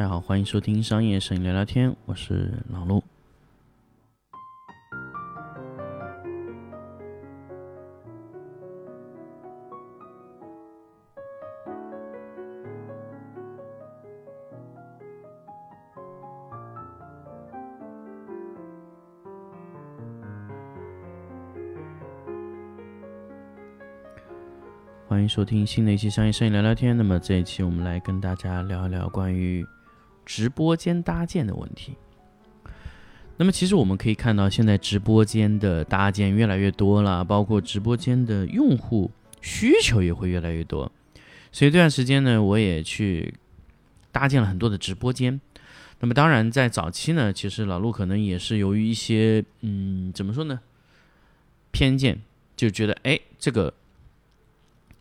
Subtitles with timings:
[0.00, 3.04] 大家好，欢迎收听商业摄影聊聊天，我是老陆。
[25.06, 26.96] 欢迎收听新的一期商业摄影聊聊天。
[26.96, 29.62] 那么这一期我们来跟大家聊一聊关于
[30.30, 31.96] 直播间搭建的问题。
[33.36, 40.92] 那么其实我们可以看到，现在直播间的搭建越来越多了，包括直播间的用户需求也会越来越多。
[41.50, 43.34] 所以这段时间呢，我也去
[44.12, 45.40] 搭建了很多的直播间。
[45.98, 50.60] 那么当然，在早期呢，其实老陆可能也是由于一些嗯，怎么说呢，
[51.72, 52.20] 偏见，
[52.54, 53.74] 就觉得哎，这个。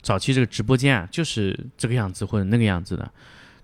[0.01, 3.11] 早期这个直播间啊，就是这个样子或者那个样子的。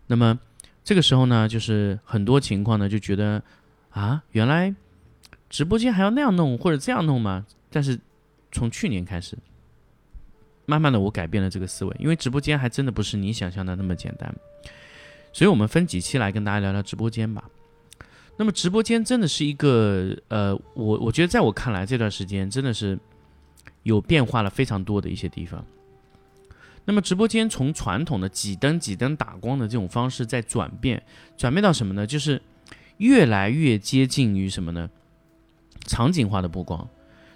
[0.07, 0.37] 那么
[0.85, 3.41] 这个时候呢，就是很多情况呢，就觉得
[3.89, 4.73] 啊，原来
[5.49, 7.45] 直播间还要那样弄或者这样弄吗？
[7.71, 7.99] 但是
[8.51, 9.35] 从去年开始，
[10.67, 14.33] 慢慢的我改变了这个思维，因为直播间还真的不是你想象的那么简单。
[15.33, 17.43] 所以我们分几期来跟大家聊聊直播间吧。
[18.37, 22.97] 那么直播间真的是一个呃，我我觉得在我看来这段时间真的是
[23.81, 25.65] 有变化了非常多的一些地方。
[26.87, 31.01] 那么直播间从传统的几灯几灯打光的这种方式在转变，
[31.35, 32.05] 转变到什么呢？
[32.05, 32.39] 就是
[32.97, 34.87] 越来越接近于什么呢？
[35.87, 36.87] 场景化的布光，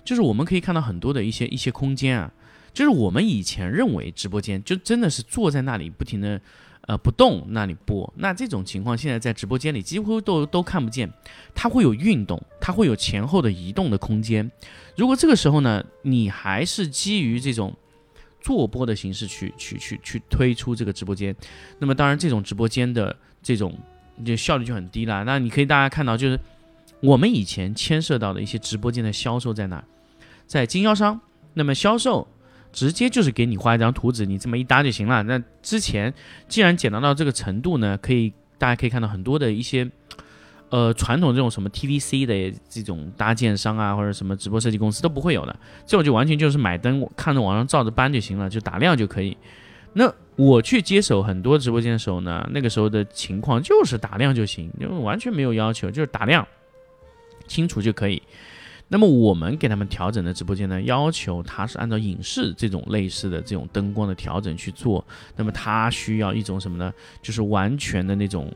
[0.06, 2.32] 就是我们可以看到很多的一些一些空间啊，
[2.74, 6.40] 就是我们以前认为直播间就真的是坐在那里不停的
[6.82, 11.12] 呃不动那里播，那这种情况现在在直播间里几乎都都看不见，
[11.56, 14.52] 它会有运动，它会有前后的移动的空间。
[14.96, 17.76] 如果这个时候呢，你还是基于这种。
[18.42, 21.36] 做播的形式去去去去推出这个直播间，
[21.78, 23.78] 那么当然这种直播间的这种
[24.26, 25.24] 就效率就很低了。
[25.24, 26.40] 那你可以大家看到，就是
[27.02, 29.84] 我们以前牵涉到的一些直播间的销售在哪，
[30.48, 31.20] 在经销商，
[31.54, 32.28] 那么销售
[32.72, 35.24] 直接就是给你画一张图纸，你这么一搭就行了。
[35.24, 36.14] 那之前
[36.48, 39.90] 既然简单到这个程度呢，可以大家可以看到很多的一些。
[40.70, 49.36] 呃，传统这种什么 TVC 的这种搭建商啊，或者什么直播设计公司都不会有的，这种就完全就是买灯看着网上照着搬就行了，就打亮就可以。
[49.94, 56.48] 那我去接手很多直播间的时候呢，那个时候的情况就是打亮就行，因为完全没有要求，就是打亮
[57.48, 58.22] 清楚就可以。
[58.88, 65.04] 那么我们给他们调整的直播间呢，要求它是按照影视这种类似的这种灯光的调整去做，
[65.36, 66.94] 那么它需要一种什么呢？
[67.24, 68.54] 就是完全的那种。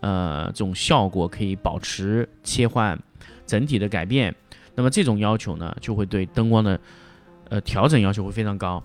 [0.00, 2.98] 呃，这种效果可以保持切换，
[3.46, 4.34] 整体的改变。
[4.74, 6.78] 那么这种要求呢，就会对灯光的
[7.48, 8.82] 呃调整要求会非常高。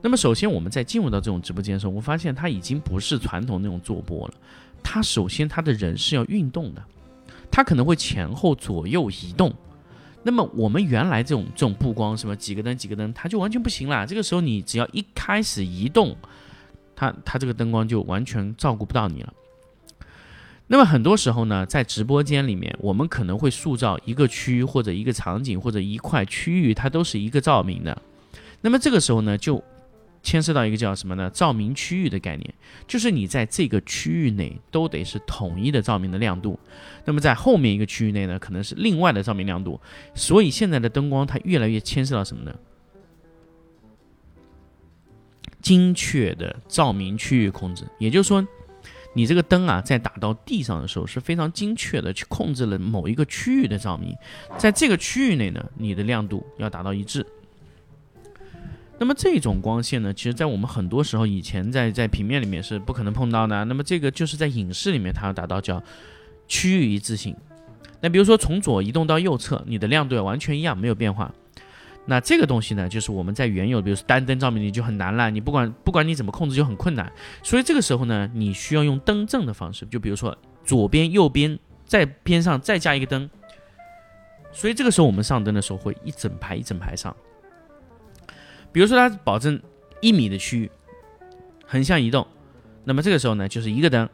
[0.00, 4.34] 那么首先我们在进入到这种直播间的时候，我发现它已经不是传统那种坐播了。
[4.82, 6.82] 它首先它的人是要运动的，
[7.52, 9.54] 它可能会前后左右移动。
[10.24, 14.04] 那么我们原来这种这种布光什么几个灯几个灯，它就完全不行了。
[14.04, 16.16] 这个时候你只要一开始移动，
[16.96, 19.32] 它它这个灯光就完全照顾不到你了。
[20.72, 28.00] 那么很多时候呢，在直播间里面，我们可能会塑造一个区域或者一个场景或者一块区域，它都是一个照明的。
[28.62, 29.62] 那么这个时候呢，就
[30.22, 31.28] 牵涉到一个叫什么呢？
[31.28, 32.54] 照明区域的概念，
[32.88, 36.58] 就是你在这个区域内都得是统一的照明的亮度。
[37.04, 39.78] 那么在后面一个区域内呢，可能是另外的照明亮度。
[40.14, 42.54] 所以现在的灯光它越来越牵涉到什么呢？
[45.60, 48.42] 精确的照明区域控制，也就是说。
[49.14, 54.16] 你这个灯啊，在打到地上的时候是非常精确的去控制了某一个区域的照明，
[54.56, 57.26] 在这个区域内呢，你的亮度要达到一致。
[58.98, 63.64] 那么这种光线呢，其实在我们很多时候以前在在平面里面是不可能碰到的。
[63.64, 65.82] 那么这个就是在影视里面它要达到叫
[66.46, 67.36] 区域一致性。
[68.00, 71.34] 那比如说从左移动到右侧，你的亮度要完全一样，没有变化。
[72.04, 75.30] 那这个东西呢，就是我们在原有，比如说单灯照明，你就很难了。
[75.30, 77.10] 你不管不管你怎么控制，就很困难。
[77.42, 83.30] 所以这个时候呢，你需要用灯正的方式，就比如说左边、右边，在边上再加一个灯。
[84.50, 87.14] 所以这个时候我们上灯的时候会一整排一整排上。
[88.72, 89.60] 比如说它保证
[90.00, 90.70] 一米的区域
[91.64, 92.26] 横向移动，
[92.84, 94.08] 那么这个时候呢，就是一个灯。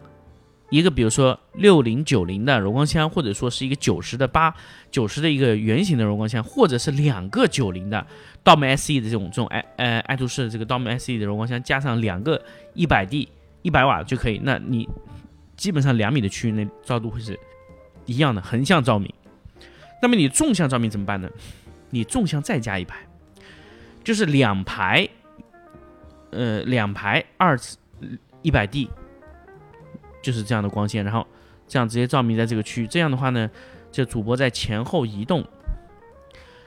[0.70, 4.55] 一个比如说六零九零的柔光箱，或者说是一个九十的八
[4.91, 8.06] 九十的一个圆形的柔光箱，或者是两个九零的
[8.44, 12.43] Dom SE 的这种这种爱呃爱图仕的这个 Dom SE 的柔光箱，加上两个
[12.75, 13.29] 一百 D
[13.62, 14.41] 一百瓦就可以。
[14.44, 14.87] 那你
[15.56, 17.38] 基本上两米的区域内照度会是
[18.05, 19.11] 一样的横向照明。
[20.03, 21.31] 那么你纵向照明怎么办呢？
[21.91, 22.99] 你纵向再加一排，
[24.05, 25.09] 就是两排，
[26.31, 27.79] 呃两排二次
[28.43, 28.91] 一百 D。
[30.23, 31.26] 就是这样的光线，然后
[31.67, 32.87] 这样直接照明在这个区域。
[32.87, 33.50] 这样的话呢，
[33.91, 35.44] 这主播在前后移动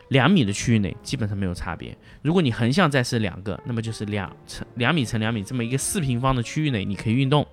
[0.09, 1.97] 两米的区域内基本上没有差别。
[2.21, 7.47] 如果你横向再是两个，那么就是两乘两米乘两米这么一个四平方的区域内，你可以运动。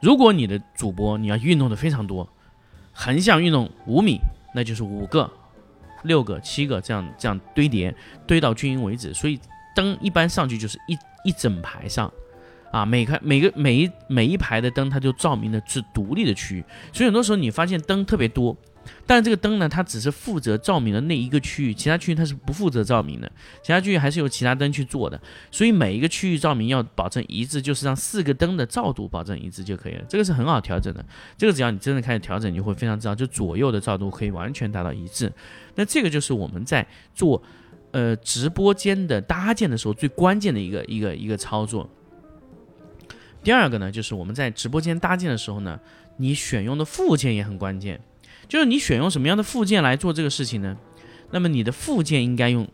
[0.00, 2.28] 如果你的主播你要运动的非常多，
[2.92, 4.20] 横向运动五米，
[4.54, 5.30] 那就是五个、
[6.02, 7.94] 六个、七个这样这样堆叠
[8.26, 9.12] 堆到均匀为止。
[9.14, 9.40] 所以
[9.74, 12.12] 灯一般上去就是一一整排上，
[12.74, 16.64] 啊，每开每个每一每一排的灯它就照明的是独立的区域。
[16.92, 18.56] 所以很多时候你发现灯特别多。
[19.06, 23.30] 但是这个灯呢，它只是负责照明的那一个区域，其他区域它是不负责照明的，
[23.62, 25.18] 其他区域还是由其他灯去做的。
[25.50, 30.04] 所以每一个区域照明要保证一致，就是让四个灯的照度保证一致就可以了。
[30.08, 31.02] 这个是很好调整的，
[31.38, 35.32] 这个只要你真的开始调整，你会非常知道，就左右的照度可以完全达到一致。
[35.76, 37.42] 那这个就是我们在做
[37.92, 41.88] 呃直播间的搭建的时候最关键的一个一个一个操作。
[43.44, 45.78] 第二个呢，就是我们在直播间搭建的时候呢，
[46.16, 48.00] 你选用的附件也很关键。
[48.48, 50.76] 就是你选用什么样的附件来做这个事情呢？
[51.30, 52.66] 那么你的附件应该用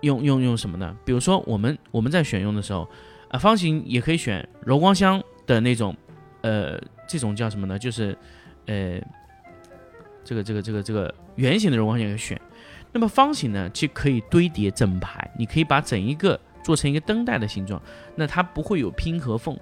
[0.00, 0.96] 用用用什么呢？
[1.04, 2.88] 比如说我们我们在选用的时候，
[3.28, 5.96] 啊，方形也可以选柔光箱的那种，
[6.42, 7.78] 呃，这种叫什么呢？
[7.78, 8.16] 就是
[8.66, 9.00] 呃，
[10.24, 12.40] 这个这个这个这个圆形的柔光箱也可以选。
[12.92, 17.80] 那么方形呢，就可以堆叠整排，你可以把整一个做成一个灯带的形状，
[18.16, 19.56] 那它不会有拼合缝。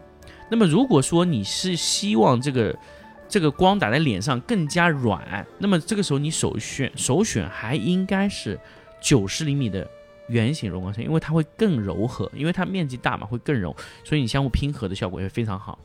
[0.50, 2.76] 那么如果说你是希望这个
[3.28, 8.58] 这个光打在脸上更加软，那么这个时候你首选首选还应该是
[9.00, 9.88] 九十厘米的
[10.28, 13.74] 圆形柔光箱，因为它会更柔和，因为它面积大嘛，会更柔，
[14.04, 15.78] 所以你相互拼合的效果也会非常好。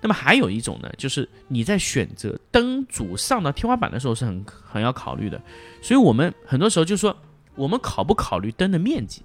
[0.00, 5.40] 那么还有一种呢，就是你在选择灯组上到天花板的时候是很很要考虑的，
[5.80, 7.16] 所以我们很多时候就说
[7.54, 9.22] 我们考不考虑灯的面积，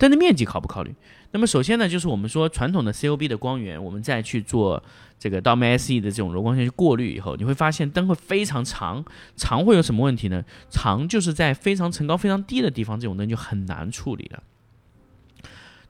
[0.00, 0.92] 灯的面积考不考虑？
[1.30, 4.82] 那么首先呢，就是我们说传统的 COB 的光源，我们再去做。
[5.22, 9.04] 这个到 MSE 的这种柔光线去过滤以后，你会发现灯会非常长，
[9.36, 10.42] 长会有什么问题呢？
[10.70, 14.42] 长就是在非常层高非常低的地方，这种灯就很难处理了。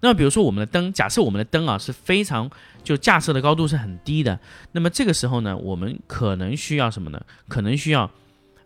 [0.01, 2.51] 那么比如说我们的灯，假设我们的灯啊是非常
[2.83, 4.37] 就架设的高度是很低的，
[4.73, 7.23] 那么这个时候呢，我们可能需要什么呢？
[7.47, 8.11] 可能需要，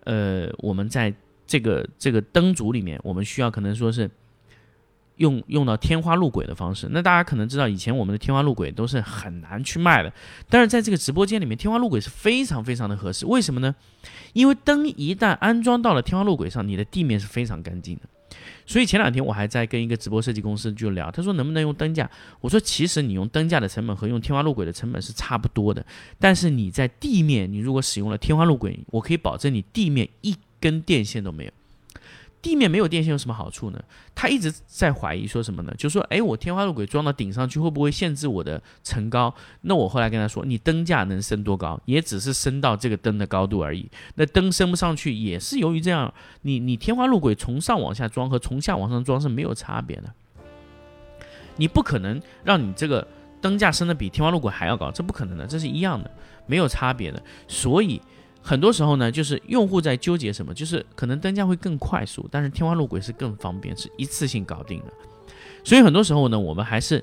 [0.04, 1.12] 呃，我们在
[1.46, 4.10] 这个这个灯组里面，我们需要可能说是。
[5.16, 10.12] 用用到天花路轨的方式，那大家可能知道，以前我们的天花路轨都是很难去卖的，
[10.48, 13.24] 但是在这个直播间里面，天花路轨是非常非常的合适。
[13.26, 13.74] 为什么呢？
[14.32, 18.02] 因为灯一旦安装到了天花路轨上，你的地面是非常干净的。
[18.66, 22.10] 所以前两天我还在跟一个直播设计公司就聊，他说能不能用灯架？
[22.40, 25.84] 我说其实你用灯架的成本和用天花路轨的成本是差不多的，
[26.18, 31.52] 但是你在地面，你如果使用了天花路轨，我可以保证你地面一根电线都没有。
[32.44, 33.82] 地面没有电线有什么好处呢？
[34.14, 35.74] 他一直在怀疑说什么呢？
[35.78, 39.34] 就说，哎，我天花路轨装到顶上去，会不会限制我的层高？
[39.62, 43.90] 那我后来跟他说，你灯架能升多高，也只是升到这个灯的高度而已。
[44.16, 46.12] 那灯升不上去，也是由于这样，
[46.42, 50.12] 你你天花路轨从上往下装和从下往上装是没有差别的。
[51.56, 53.08] 你不可能让你这个
[53.40, 56.10] 灯架升的比天花路轨还要高，这不可能的，这是一样的，
[56.44, 57.22] 没有差别的。
[57.48, 58.02] 所以。
[58.46, 64.92] 很多时候呢，就是用户在纠结什么，就是可能灯架会更快速，但是天花路轨是更方便，是一次性搞定的。
[65.64, 67.02] 所以很多时候呢，我们还是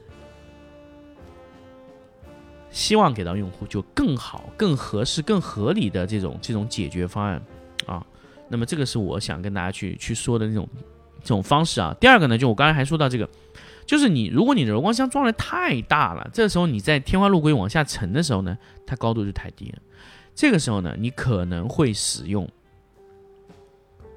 [2.70, 7.42] 希望给到用户就更好、更合适、更合理的这种这种解决方案
[7.88, 8.06] 啊。
[8.48, 10.70] 那么这个是我想跟大家去去说的那种
[11.24, 11.92] 这种方式啊。
[12.00, 13.28] 第二个呢，就我刚才还说到这个，
[13.88, 18.56] 就是你如果你的柔光箱装的太大了，这个时候你在天花路轨往下沉的时候呢，
[18.86, 19.80] 它高度就太低了。
[20.42, 22.50] 这个时候呢，你可能会使用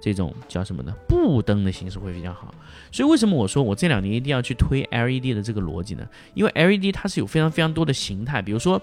[0.01, 0.91] 这种叫什么呢？
[1.07, 2.55] 布灯的形式会比较好。
[2.91, 6.09] 所以为什么我说我这两年一定要去推 LED 的这个逻辑呢？
[6.33, 8.81] 因为 LED 它是有非常非常多的形态，比如说，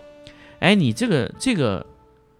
[0.60, 1.84] 哎，你这个这个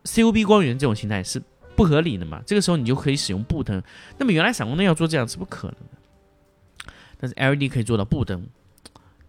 [0.04, 1.42] COB 光源这种形态是
[1.76, 2.40] 不合理的嘛？
[2.46, 3.82] 这个时候你就可以使用布灯。
[4.20, 8.46] 那么原来闪光灯要做这样是不可能的，但是 LED 可以做到布灯，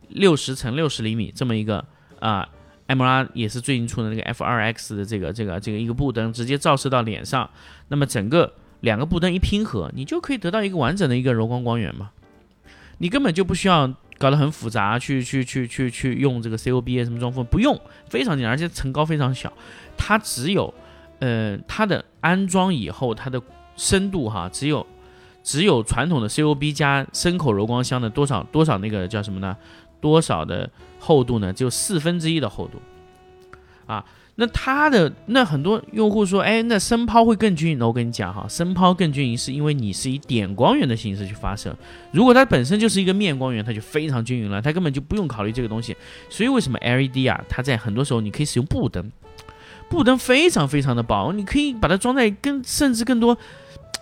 [0.09, 1.83] 六十乘六十厘米这么一个
[2.21, 2.47] 啊。
[2.87, 7.49] M R 也是最近出的那个 F 二 X 的这个这个这个一个布灯，直接照射到脸上，
[7.89, 12.11] 那么整个两个布灯一拼合，你就可以得到一个完整的一个柔光光源嘛。
[12.99, 19.53] 你根本就不需要搞得很复杂，去去去去去用这个 C O B 啊什么装缝，不用，非常简单，而且层高非常小。
[19.97, 20.73] 它只有，
[21.19, 23.41] 呃，它的安装以后，它的
[23.77, 24.87] 深度哈，只有
[25.43, 29.57] 只有传统的 C O B 加深口柔光箱的多少多少那个叫什么呢？
[30.03, 30.69] 多少的
[30.99, 31.51] 厚度呢？
[31.51, 32.79] 只有四分之一的厚度，
[33.87, 34.05] 啊。
[34.37, 37.79] 那它的那很多用户说，哎，那声抛会更均匀。
[37.79, 41.77] 那我跟你讲哈，声抛更均匀是因为你是以点光源的形式去发射。
[42.13, 45.95] 如果它本身就是一个面光源，它就非常均匀了，它根本就不用考虑这个东西。
[46.31, 49.13] 所以为什么 LED 啊，它在很多时候你可以使用布灯，
[49.91, 53.37] 布灯非常非常的薄，你可以把它装在更甚至更多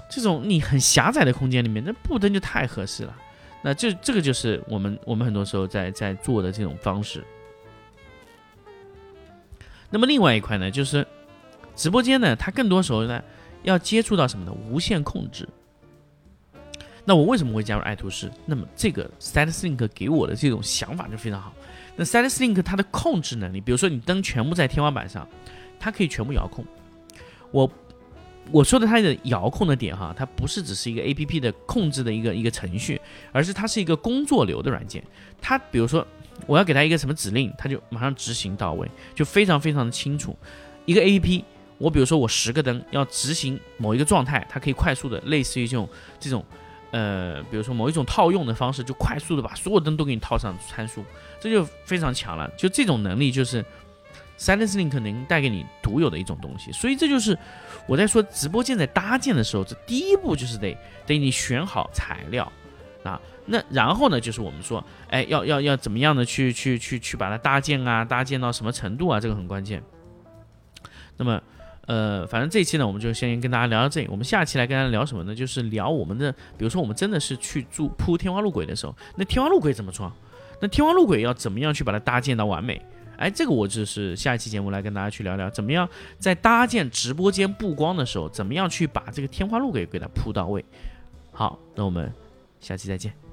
[0.08, 3.16] 这种你很狭窄的空间里面，那布灯就太合适了。
[3.62, 7.24] 那这这个就是我们我们很多时候在在做的这种方式。
[9.90, 11.06] 那么另外一块呢，就是
[11.74, 13.22] 直播间呢，它更多时候呢
[13.62, 14.52] 要接触到什么呢？
[14.70, 15.48] 无线控制。
[17.04, 18.30] 那我为什么会加入爱图仕？
[18.46, 21.52] 那么这个 StatSync 给我的这种想法就非常好。
[21.96, 25.26] 那 StatSync 它的控制能力，比如说你灯全部在天花板上，
[25.78, 26.64] 它可以全部遥控。
[27.50, 27.70] 我
[28.52, 33.00] 我说的它的遥控的点哈，它不是只是一个 APP 的控制的一个一个程序，
[33.32, 35.02] 而是它是一个工作流的软件。
[35.40, 36.06] 它比如说。
[36.46, 40.34] 我要给它一个什么指令，它就马上执行到位，就非常非常的清楚。
[40.86, 41.44] 一个 A P P，
[41.76, 45.86] 我比如说我十个灯要执行某一个状态，它可以快速的，类似于这种
[46.18, 46.42] 这种，
[46.92, 51.04] 呃，比如说某一种套用的方式，就快速的把所有灯都给你套上参数，
[51.38, 52.50] 这就非常强了。
[52.56, 53.62] 就这种能力，就是
[54.40, 56.72] Silence Link 能带给你独有的一种东西。
[56.72, 57.38] 所以这就是
[57.86, 60.74] 我在说直播间在搭建的时候，这第一步就是得
[61.06, 62.50] 得你选好材料
[63.04, 63.20] 啊。
[63.44, 69.82] 那然后呢，就是我们说，哎，要要要怎么样的去去去去把它搭建啊，搭建到什么程度啊，这个很关键。
[71.18, 71.42] 那么，
[71.86, 74.08] 呃，反正这一期呢，我们就先跟大家聊到这里。
[74.08, 75.34] 我们下期来跟大家聊什么呢？
[75.34, 80.10] 就是聊我们的，比如说我们真的是去住铺天花路轨的时候，那天花路轨怎么装？
[80.60, 82.80] 那天花路轨要怎么样去把它搭建到完美？
[83.20, 85.86] 哎，这个我就是下一期节目来跟大家去聊聊，怎么样
[86.18, 90.64] 在搭建直播间布光的时候，怎么样去把这个天花路给给它铺到位。
[91.30, 92.10] 好，那我们
[92.60, 93.29] 下期再见。